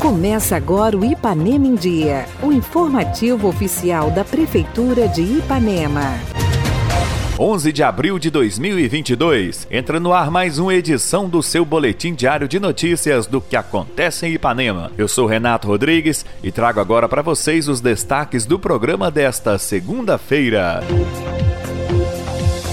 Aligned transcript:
Começa 0.00 0.56
agora 0.56 0.96
o 0.96 1.04
Ipanema 1.04 1.66
em 1.66 1.74
Dia, 1.74 2.26
o 2.42 2.50
informativo 2.50 3.46
oficial 3.48 4.10
da 4.10 4.24
Prefeitura 4.24 5.06
de 5.06 5.22
Ipanema. 5.22 6.14
11 7.38 7.72
de 7.72 7.82
abril 7.84 8.18
de 8.18 8.30
2022. 8.30 9.68
Entra 9.70 10.00
no 10.00 10.12
ar 10.12 10.28
mais 10.30 10.58
uma 10.58 10.74
edição 10.74 11.28
do 11.28 11.40
seu 11.40 11.64
boletim 11.64 12.14
diário 12.14 12.48
de 12.48 12.58
notícias 12.58 13.26
do 13.26 13.40
que 13.40 13.54
acontece 13.54 14.26
em 14.26 14.32
Ipanema. 14.32 14.90
Eu 14.98 15.06
sou 15.06 15.26
Renato 15.26 15.68
Rodrigues 15.68 16.26
e 16.42 16.50
trago 16.50 16.80
agora 16.80 17.08
para 17.08 17.22
vocês 17.22 17.68
os 17.68 17.80
destaques 17.80 18.44
do 18.44 18.58
programa 18.58 19.10
desta 19.10 19.56
segunda-feira. 19.56 20.80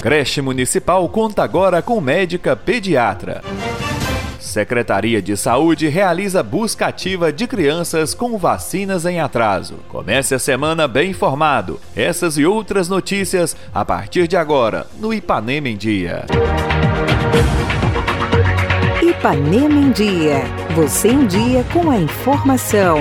Creche 0.00 0.40
Municipal 0.40 1.08
conta 1.08 1.44
agora 1.44 1.80
com 1.80 2.00
médica 2.00 2.56
pediatra. 2.56 3.42
Secretaria 4.46 5.20
de 5.20 5.36
Saúde 5.36 5.88
realiza 5.88 6.42
busca 6.42 6.86
ativa 6.86 7.32
de 7.32 7.46
crianças 7.46 8.14
com 8.14 8.38
vacinas 8.38 9.04
em 9.04 9.20
atraso. 9.20 9.74
Comece 9.88 10.34
a 10.34 10.38
semana 10.38 10.86
bem 10.86 11.10
informado. 11.10 11.80
Essas 11.94 12.38
e 12.38 12.46
outras 12.46 12.88
notícias 12.88 13.56
a 13.74 13.84
partir 13.84 14.28
de 14.28 14.36
agora 14.36 14.86
no 14.98 15.12
Ipanema 15.12 15.68
em 15.68 15.76
Dia. 15.76 16.24
Ipanema 19.02 19.74
em 19.74 19.90
Dia. 19.90 20.42
Você 20.74 21.08
em 21.08 21.26
dia 21.26 21.64
com 21.72 21.90
a 21.90 21.96
informação. 21.96 22.98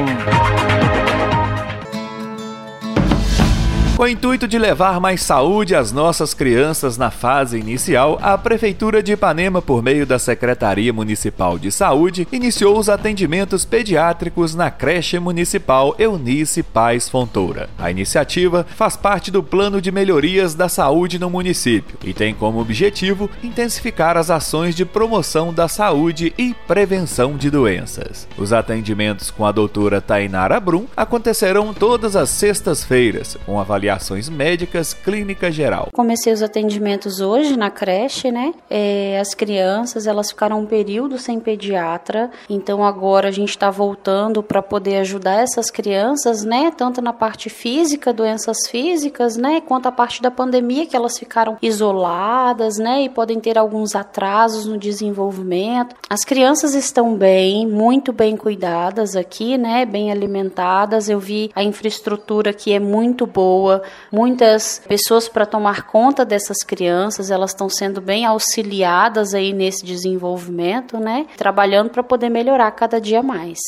Com 3.95 4.03
o 4.03 4.07
intuito 4.09 4.45
de 4.45 4.59
levar 4.59 4.99
mais 4.99 5.21
saúde 5.21 5.73
às 5.73 5.93
nossas 5.93 6.33
crianças 6.33 6.97
na 6.97 7.09
fase 7.09 7.57
inicial, 7.57 8.19
a 8.21 8.37
Prefeitura 8.37 9.01
de 9.01 9.13
Ipanema, 9.13 9.61
por 9.61 9.81
meio 9.81 10.05
da 10.05 10.19
Secretaria 10.19 10.91
Municipal 10.91 11.57
de 11.57 11.71
Saúde, 11.71 12.27
iniciou 12.29 12.77
os 12.77 12.89
atendimentos 12.89 13.63
pediátricos 13.63 14.53
na 14.53 14.69
creche 14.69 15.17
municipal 15.17 15.95
Eunice 15.97 16.61
Paz 16.61 17.07
Fontoura. 17.07 17.69
A 17.79 17.89
iniciativa 17.89 18.65
faz 18.75 18.97
parte 18.97 19.31
do 19.31 19.41
Plano 19.41 19.79
de 19.79 19.93
Melhorias 19.93 20.53
da 20.53 20.67
Saúde 20.67 21.17
no 21.17 21.29
município 21.29 21.97
e 22.03 22.13
tem 22.13 22.33
como 22.33 22.59
objetivo 22.59 23.29
intensificar 23.41 24.17
as 24.17 24.29
ações 24.29 24.75
de 24.75 24.83
promoção 24.83 25.53
da 25.53 25.69
saúde 25.69 26.33
e 26.37 26.53
prevenção 26.67 27.37
de 27.37 27.49
doenças. 27.49 28.27
Os 28.37 28.51
atendimentos 28.51 29.31
com 29.31 29.45
a 29.45 29.53
doutora 29.53 30.01
Tainara 30.01 30.59
Brum 30.59 30.85
acontecerão 30.97 31.73
todas 31.73 32.17
as 32.17 32.29
sextas-feiras, 32.29 33.37
com 33.45 33.57
avaliação 33.57 33.84
avaliações 33.85 34.29
médicas, 34.29 34.93
clínica 34.93 35.51
geral. 35.51 35.89
Comecei 35.93 36.33
os 36.33 36.41
atendimentos 36.41 37.21
hoje 37.21 37.55
na 37.55 37.69
creche, 37.69 38.31
né? 38.31 38.53
É, 38.69 39.19
as 39.19 39.33
crianças 39.33 40.07
elas 40.07 40.29
ficaram 40.29 40.59
um 40.59 40.65
período 40.65 41.19
sem 41.19 41.39
pediatra, 41.39 42.31
então 42.49 42.83
agora 42.83 43.27
a 43.27 43.31
gente 43.31 43.49
está 43.49 43.69
voltando 43.69 44.41
para 44.41 44.61
poder 44.61 44.97
ajudar 44.97 45.41
essas 45.41 45.69
crianças, 45.69 46.43
né? 46.43 46.71
Tanto 46.75 47.01
na 47.01 47.13
parte 47.13 47.49
física, 47.49 48.11
doenças 48.11 48.67
físicas, 48.67 49.37
né? 49.37 49.61
Quanto 49.61 49.87
a 49.87 49.91
parte 49.91 50.21
da 50.21 50.31
pandemia 50.31 50.87
que 50.87 50.95
elas 50.95 51.17
ficaram 51.17 51.57
isoladas, 51.61 52.77
né? 52.77 53.03
E 53.03 53.09
podem 53.09 53.39
ter 53.39 53.57
alguns 53.57 53.95
atrasos 53.95 54.65
no 54.65 54.77
desenvolvimento. 54.77 55.95
As 56.09 56.25
crianças 56.25 56.73
estão 56.73 57.15
bem, 57.15 57.67
muito 57.67 58.11
bem 58.11 58.35
cuidadas 58.35 59.15
aqui, 59.15 59.57
né? 59.57 59.85
Bem 59.85 60.11
alimentadas. 60.11 61.07
Eu 61.07 61.19
vi 61.19 61.51
a 61.53 61.63
infraestrutura 61.63 62.53
que 62.53 62.73
é 62.73 62.79
muito 62.79 63.27
boa 63.27 63.74
muitas 64.11 64.81
pessoas 64.87 65.27
para 65.27 65.45
tomar 65.45 65.83
conta 65.83 66.25
dessas 66.25 66.57
crianças, 66.65 67.31
elas 67.31 67.51
estão 67.51 67.69
sendo 67.69 68.01
bem 68.01 68.25
auxiliadas 68.25 69.33
aí 69.33 69.53
nesse 69.53 69.85
desenvolvimento, 69.85 70.97
né? 70.99 71.27
Trabalhando 71.37 71.89
para 71.89 72.03
poder 72.03 72.29
melhorar 72.29 72.71
cada 72.71 72.99
dia 72.99 73.21
mais. 73.21 73.59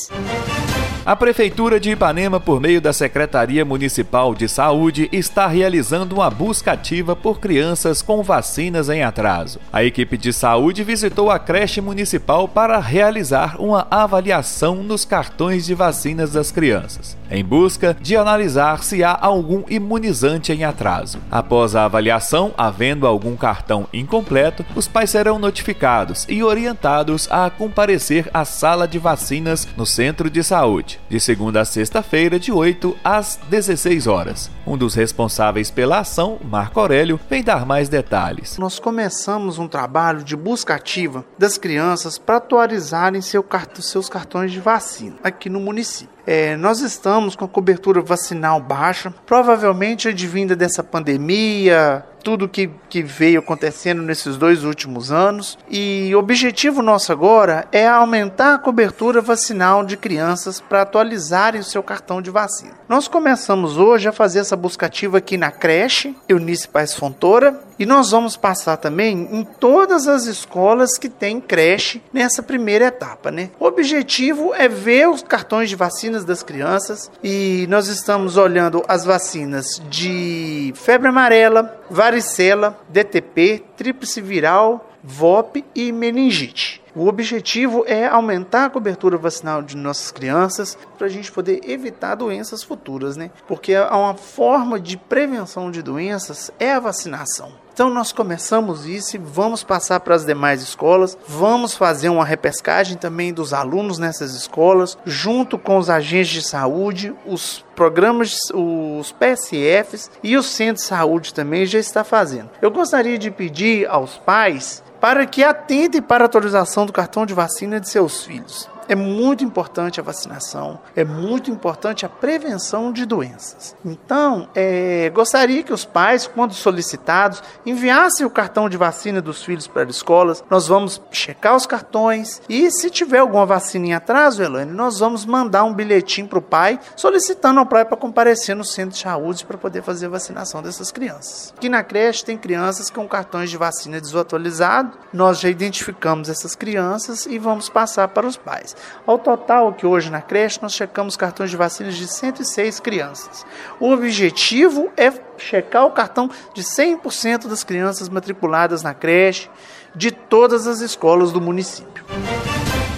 A 1.07 1.15
Prefeitura 1.15 1.79
de 1.79 1.91
Ipanema, 1.91 2.37
por 2.37 2.59
meio 2.59 2.81
da 2.81 2.91
Secretaria 2.91 3.63
Municipal 3.63 4.35
de 4.35 4.49
Saúde, 4.49 5.07
está 5.09 5.47
realizando 5.47 6.15
uma 6.15 6.29
busca 6.29 6.73
ativa 6.73 7.15
por 7.15 7.39
crianças 7.39 8.01
com 8.01 8.21
vacinas 8.21 8.89
em 8.89 9.01
atraso. 9.01 9.57
A 9.71 9.85
equipe 9.85 10.17
de 10.17 10.33
saúde 10.33 10.83
visitou 10.83 11.31
a 11.31 11.39
creche 11.39 11.79
municipal 11.79 12.45
para 12.45 12.77
realizar 12.81 13.55
uma 13.57 13.87
avaliação 13.89 14.83
nos 14.83 15.05
cartões 15.05 15.65
de 15.65 15.73
vacinas 15.73 16.33
das 16.33 16.51
crianças, 16.51 17.15
em 17.31 17.41
busca 17.41 17.95
de 18.01 18.17
analisar 18.17 18.83
se 18.83 19.01
há 19.01 19.17
algum 19.17 19.63
imunizante 19.69 20.51
em 20.51 20.65
atraso. 20.65 21.19
Após 21.31 21.73
a 21.73 21.85
avaliação, 21.85 22.53
havendo 22.57 23.07
algum 23.07 23.37
cartão 23.37 23.87
incompleto, 23.93 24.65
os 24.75 24.89
pais 24.89 25.11
serão 25.11 25.39
notificados 25.39 26.25
e 26.27 26.43
orientados 26.43 27.29
a 27.31 27.49
comparecer 27.49 28.29
à 28.33 28.43
sala 28.43 28.85
de 28.85 28.99
vacinas 28.99 29.65
no 29.77 29.85
centro 29.85 30.29
de 30.29 30.43
saúde 30.43 30.96
de 31.09 31.19
segunda 31.19 31.61
a 31.61 31.65
sexta-feira, 31.65 32.39
de 32.39 32.51
8 32.51 32.97
às 33.03 33.39
16 33.49 34.07
horas. 34.07 34.51
Um 34.65 34.77
dos 34.77 34.93
responsáveis 34.93 35.71
pela 35.71 35.99
ação, 35.99 36.39
Marco 36.43 36.79
Aurélio, 36.79 37.19
vem 37.29 37.43
dar 37.43 37.65
mais 37.65 37.89
detalhes. 37.89 38.57
Nós 38.57 38.79
começamos 38.79 39.57
um 39.57 39.67
trabalho 39.67 40.23
de 40.23 40.35
busca 40.35 40.75
ativa 40.75 41.23
das 41.37 41.57
crianças 41.57 42.17
para 42.17 42.37
atualizarem 42.37 43.21
seu 43.21 43.43
cart 43.43 43.79
seus 43.81 44.09
cartões 44.09 44.51
de 44.51 44.59
vacina 44.59 45.15
aqui 45.23 45.49
no 45.49 45.59
município. 45.59 46.17
É, 46.25 46.57
nós 46.57 46.81
estamos 46.81 47.37
com 47.37 47.45
a 47.45 47.47
cobertura 47.47 48.01
vacinal 48.01 48.59
baixa, 48.59 49.13
provavelmente 49.25 50.09
advinda 50.09 50.57
dessa 50.57 50.83
pandemia, 50.83 52.03
tudo 52.23 52.47
que, 52.47 52.69
que 52.89 53.01
veio 53.01 53.39
acontecendo 53.39 54.01
nesses 54.01 54.37
dois 54.37 54.63
últimos 54.63 55.11
anos. 55.11 55.57
E 55.69 56.11
o 56.13 56.19
objetivo 56.19 56.81
nosso 56.81 57.11
agora 57.11 57.67
é 57.71 57.87
aumentar 57.87 58.55
a 58.55 58.59
cobertura 58.59 59.21
vacinal 59.21 59.83
de 59.83 59.97
crianças 59.97 60.59
para 60.59 60.81
atualizarem 60.81 61.61
o 61.61 61.63
seu 61.63 61.83
cartão 61.83 62.21
de 62.21 62.29
vacina. 62.29 62.73
Nós 62.87 63.07
começamos 63.07 63.77
hoje 63.77 64.07
a 64.07 64.11
fazer 64.11 64.39
essa 64.39 64.55
buscativa 64.55 65.17
aqui 65.17 65.37
na 65.37 65.51
creche 65.51 66.15
Eunice 66.27 66.67
Paz 66.67 66.93
Fontoura 66.93 67.66
e 67.79 67.85
nós 67.85 68.11
vamos 68.11 68.35
passar 68.35 68.77
também 68.77 69.27
em 69.31 69.43
todas 69.43 70.07
as 70.07 70.25
escolas 70.25 70.97
que 70.97 71.09
tem 71.09 71.39
creche 71.39 72.01
nessa 72.11 72.41
primeira 72.41 72.85
etapa, 72.85 73.31
né? 73.31 73.49
O 73.59 73.65
objetivo 73.65 74.53
é 74.53 74.67
ver 74.67 75.09
os 75.09 75.21
cartões 75.21 75.69
de 75.69 75.75
vacinas 75.75 76.25
das 76.25 76.43
crianças 76.43 77.11
e 77.23 77.65
nós 77.69 77.87
estamos 77.87 78.37
olhando 78.37 78.83
as 78.87 79.05
vacinas 79.05 79.81
de 79.89 80.73
febre 80.75 81.07
amarela, 81.07 81.79
varicela, 81.89 82.79
DTP, 82.89 83.63
tríplice 83.75 84.21
viral, 84.21 84.89
VOP 85.03 85.63
e 85.73 85.91
meningite. 85.91 86.81
O 86.93 87.07
objetivo 87.07 87.83
é 87.87 88.07
aumentar 88.07 88.65
a 88.65 88.69
cobertura 88.69 89.17
vacinal 89.17 89.61
de 89.61 89.77
nossas 89.77 90.11
crianças 90.11 90.77
para 90.97 91.07
a 91.07 91.09
gente 91.09 91.31
poder 91.31 91.61
evitar 91.63 92.15
doenças 92.15 92.63
futuras, 92.63 93.15
né? 93.15 93.29
Porque 93.47 93.77
uma 93.77 94.15
forma 94.15 94.79
de 94.79 94.97
prevenção 94.97 95.69
de 95.69 95.81
doenças 95.81 96.51
é 96.59 96.73
a 96.73 96.79
vacinação. 96.79 97.66
Então 97.77 97.91
nós 97.91 98.11
começamos 98.11 98.87
isso 98.87 99.17
e 99.17 99.19
vamos 99.19 99.63
passar 99.63 99.99
para 99.99 100.15
as 100.15 100.25
demais 100.25 100.63
escolas. 100.63 101.15
Vamos 101.27 101.75
fazer 101.75 102.09
uma 102.09 102.25
repescagem 102.25 102.97
também 102.97 103.31
dos 103.31 103.53
alunos 103.53 103.99
nessas 103.99 104.33
escolas, 104.33 104.97
junto 105.05 105.59
com 105.59 105.77
os 105.77 105.87
agentes 105.87 106.29
de 106.29 106.41
saúde, 106.41 107.13
os 107.23 107.63
programas, 107.75 108.39
os 108.51 109.11
PSFs 109.11 110.09
e 110.23 110.35
o 110.35 110.41
centro 110.41 110.81
de 110.81 110.87
saúde 110.87 111.31
também 111.35 111.67
já 111.67 111.77
está 111.77 112.03
fazendo. 112.03 112.49
Eu 112.63 112.71
gostaria 112.71 113.15
de 113.15 113.29
pedir 113.29 113.87
aos 113.87 114.17
pais 114.17 114.83
para 114.99 115.27
que 115.27 115.43
atentem 115.43 116.01
para 116.01 116.23
a 116.23 116.25
atualização 116.25 116.83
do 116.83 116.91
cartão 116.91 117.27
de 117.27 117.35
vacina 117.35 117.79
de 117.79 117.87
seus 117.87 118.25
filhos. 118.25 118.67
É 118.87 118.95
muito 118.95 119.43
importante 119.43 119.99
a 119.99 120.03
vacinação, 120.03 120.79
é 120.95 121.03
muito 121.03 121.51
importante 121.51 122.05
a 122.05 122.09
prevenção 122.09 122.91
de 122.91 123.05
doenças. 123.05 123.75
Então, 123.83 124.47
é, 124.55 125.09
gostaria 125.13 125.63
que 125.63 125.73
os 125.73 125.83
pais, 125.83 126.27
quando 126.27 126.53
solicitados, 126.53 127.43
enviassem 127.65 128.25
o 128.25 128.29
cartão 128.29 128.69
de 128.69 128.77
vacina 128.77 129.21
dos 129.21 129.43
filhos 129.43 129.67
para 129.67 129.83
as 129.83 129.89
escolas. 129.89 130.43
Nós 130.49 130.67
vamos 130.67 131.01
checar 131.11 131.55
os 131.55 131.65
cartões 131.65 132.41
e, 132.47 132.71
se 132.71 132.89
tiver 132.89 133.19
alguma 133.19 133.45
vacina 133.45 133.87
em 133.87 133.93
atraso, 133.93 134.41
Elaine, 134.41 134.71
nós 134.71 134.99
vamos 134.99 135.25
mandar 135.25 135.63
um 135.63 135.73
bilhetinho 135.73 136.27
para 136.27 136.39
o 136.39 136.41
pai 136.41 136.79
solicitando 136.95 137.59
ao 137.59 137.65
pai 137.65 137.83
para 137.83 137.97
comparecer 137.97 138.55
no 138.55 138.63
centro 138.63 138.91
de 138.91 138.99
saúde 138.99 139.45
para 139.45 139.57
poder 139.57 139.81
fazer 139.83 140.05
a 140.05 140.09
vacinação 140.09 140.61
dessas 140.61 140.91
crianças. 140.91 141.53
Aqui 141.57 141.67
na 141.67 141.83
creche 141.83 142.23
tem 142.23 142.37
crianças 142.37 142.89
com 142.89 143.07
cartões 143.07 143.49
de 143.49 143.57
vacina 143.57 143.99
desatualizados. 143.99 144.97
Nós 145.11 145.39
já 145.39 145.49
identificamos 145.49 146.29
essas 146.29 146.55
crianças 146.55 147.25
e 147.25 147.37
vamos 147.37 147.69
passar 147.69 148.07
para 148.09 148.25
os 148.27 148.37
pais. 148.37 148.75
Ao 149.05 149.17
total, 149.17 149.73
que 149.73 149.85
hoje 149.85 150.09
na 150.09 150.21
creche 150.21 150.59
nós 150.61 150.73
checamos 150.73 151.15
cartões 151.15 151.49
de 151.49 151.57
vacinas 151.57 151.95
de 151.95 152.07
106 152.07 152.79
crianças. 152.79 153.45
O 153.79 153.91
objetivo 153.91 154.91
é 154.97 155.11
checar 155.37 155.85
o 155.85 155.91
cartão 155.91 156.29
de 156.53 156.63
100% 156.63 157.47
das 157.47 157.63
crianças 157.63 158.09
matriculadas 158.09 158.83
na 158.83 158.93
creche 158.93 159.49
de 159.95 160.11
todas 160.11 160.67
as 160.67 160.81
escolas 160.81 161.31
do 161.31 161.41
município. 161.41 162.05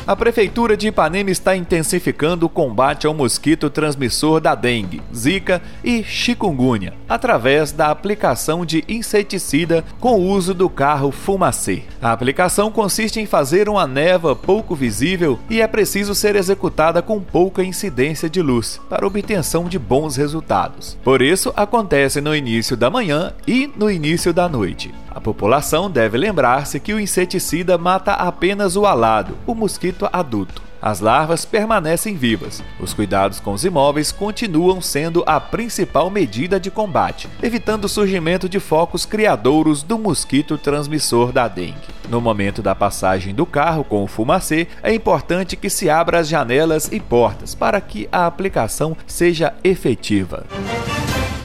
A 0.09 0.15
Prefeitura 0.15 0.75
de 0.75 0.87
Ipanema 0.87 1.29
está 1.29 1.55
intensificando 1.55 2.47
o 2.47 2.49
combate 2.49 3.05
ao 3.05 3.13
mosquito 3.13 3.69
transmissor 3.69 4.41
da 4.41 4.55
dengue, 4.55 5.03
zika 5.15 5.61
e 5.83 6.03
chikungunya, 6.03 6.95
através 7.07 7.71
da 7.71 7.91
aplicação 7.91 8.65
de 8.65 8.83
inseticida 8.89 9.85
com 9.99 10.15
o 10.15 10.27
uso 10.27 10.55
do 10.55 10.67
carro 10.67 11.11
Fumacê. 11.11 11.83
A 12.01 12.11
aplicação 12.11 12.71
consiste 12.71 13.19
em 13.19 13.27
fazer 13.27 13.69
uma 13.69 13.85
neva 13.85 14.35
pouco 14.35 14.73
visível 14.73 15.37
e 15.47 15.61
é 15.61 15.67
preciso 15.67 16.15
ser 16.15 16.35
executada 16.35 17.03
com 17.03 17.21
pouca 17.21 17.63
incidência 17.63 18.27
de 18.27 18.41
luz, 18.41 18.81
para 18.89 19.05
obtenção 19.05 19.65
de 19.65 19.77
bons 19.77 20.15
resultados. 20.15 20.97
Por 21.03 21.21
isso, 21.21 21.53
acontece 21.55 22.19
no 22.19 22.35
início 22.35 22.75
da 22.75 22.89
manhã 22.89 23.31
e 23.45 23.71
no 23.77 23.91
início 23.91 24.33
da 24.33 24.49
noite. 24.49 24.91
A 25.11 25.19
população 25.19 25.89
deve 25.89 26.17
lembrar-se 26.17 26.79
que 26.79 26.93
o 26.93 26.99
inseticida 26.99 27.77
mata 27.77 28.13
apenas 28.13 28.75
o 28.75 28.85
alado, 28.85 29.35
o 29.47 29.55
mosquito 29.55 30.07
adulto. 30.13 30.69
As 30.81 31.01
larvas 31.01 31.43
permanecem 31.43 32.15
vivas. 32.15 32.63
Os 32.79 32.93
cuidados 32.93 33.39
com 33.39 33.51
os 33.51 33.65
imóveis 33.65 34.13
continuam 34.13 34.81
sendo 34.81 35.23
a 35.27 35.39
principal 35.39 36.09
medida 36.09 36.57
de 36.57 36.71
combate, 36.71 37.27
evitando 37.43 37.85
o 37.85 37.89
surgimento 37.89 38.47
de 38.47 38.59
focos 38.61 39.05
criadouros 39.05 39.83
do 39.83 39.99
mosquito 39.99 40.57
transmissor 40.57 41.33
da 41.33 41.49
dengue. 41.49 41.99
No 42.07 42.21
momento 42.21 42.61
da 42.61 42.73
passagem 42.73 43.35
do 43.35 43.45
carro 43.45 43.83
com 43.83 44.03
o 44.03 44.07
fumacê, 44.07 44.67
é 44.81 44.93
importante 44.93 45.57
que 45.57 45.69
se 45.69 45.89
abra 45.89 46.19
as 46.19 46.29
janelas 46.29 46.89
e 46.91 46.99
portas 46.99 47.53
para 47.53 47.81
que 47.81 48.07
a 48.11 48.25
aplicação 48.25 48.95
seja 49.05 49.53
efetiva. 49.63 50.45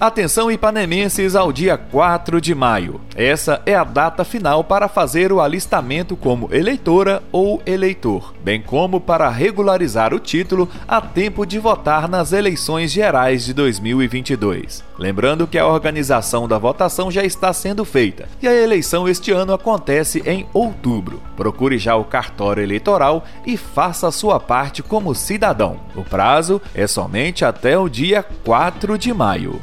Atenção 0.05 0.53
ipanemenses 0.53 1.35
ao 1.35 1.51
dia 1.51 1.79
4 1.79 2.39
de 2.39 2.55
maio. 2.55 3.01
Essa 3.17 3.63
é 3.65 3.75
a 3.75 3.83
data 3.83 4.23
final 4.23 4.63
para 4.63 4.87
fazer 4.87 5.33
o 5.33 5.41
alistamento 5.41 6.15
como 6.15 6.53
eleitora 6.53 7.23
ou 7.33 7.63
eleitor, 7.65 8.35
bem 8.45 8.61
como 8.61 9.01
para 9.01 9.31
regularizar 9.31 10.13
o 10.13 10.21
título 10.21 10.69
a 10.87 11.01
tempo 11.01 11.47
de 11.47 11.59
votar 11.59 12.07
nas 12.07 12.35
eleições 12.35 12.93
gerais 12.93 13.47
de 13.47 13.55
2022. 13.55 14.85
Lembrando 14.99 15.47
que 15.47 15.57
a 15.57 15.67
organização 15.67 16.47
da 16.47 16.59
votação 16.59 17.11
já 17.11 17.25
está 17.25 17.51
sendo 17.55 17.83
feita 17.83 18.29
e 18.43 18.47
a 18.47 18.53
eleição 18.53 19.09
este 19.09 19.33
ano 19.33 19.55
acontece 19.55 20.23
em 20.27 20.47
outubro. 20.53 21.23
Procure 21.35 21.79
já 21.79 21.97
o 21.97 22.05
cartório 22.05 22.63
eleitoral 22.63 23.25
e 23.47 23.57
faça 23.57 24.09
a 24.09 24.13
sua 24.13 24.39
parte 24.39 24.83
como 24.83 25.15
cidadão. 25.15 25.81
O 25.97 26.05
prazo 26.05 26.61
é 26.75 26.87
somente 26.87 27.43
até 27.43 27.79
o 27.79 27.89
dia 27.89 28.23
4 28.45 28.99
de 28.99 29.11
maio. 29.15 29.63